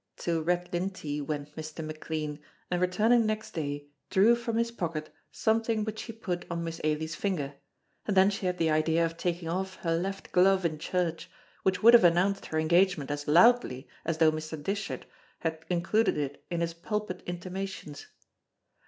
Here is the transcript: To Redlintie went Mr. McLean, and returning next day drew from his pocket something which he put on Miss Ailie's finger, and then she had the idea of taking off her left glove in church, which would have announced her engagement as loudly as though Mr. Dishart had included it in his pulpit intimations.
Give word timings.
To 0.17 0.41
Redlintie 0.41 1.21
went 1.21 1.55
Mr. 1.55 1.85
McLean, 1.85 2.39
and 2.71 2.81
returning 2.81 3.27
next 3.27 3.51
day 3.51 3.85
drew 4.09 4.35
from 4.35 4.57
his 4.57 4.71
pocket 4.71 5.13
something 5.31 5.83
which 5.83 6.01
he 6.01 6.11
put 6.11 6.43
on 6.49 6.63
Miss 6.63 6.81
Ailie's 6.83 7.13
finger, 7.13 7.53
and 8.07 8.17
then 8.17 8.31
she 8.31 8.47
had 8.47 8.57
the 8.57 8.71
idea 8.71 9.05
of 9.05 9.15
taking 9.15 9.47
off 9.47 9.75
her 9.75 9.95
left 9.95 10.31
glove 10.31 10.65
in 10.65 10.79
church, 10.79 11.29
which 11.61 11.83
would 11.83 11.93
have 11.93 12.03
announced 12.03 12.47
her 12.47 12.57
engagement 12.57 13.11
as 13.11 13.27
loudly 13.27 13.87
as 14.03 14.17
though 14.17 14.31
Mr. 14.31 14.57
Dishart 14.63 15.05
had 15.41 15.63
included 15.69 16.17
it 16.17 16.43
in 16.49 16.61
his 16.61 16.73
pulpit 16.73 17.21
intimations. 17.27 18.07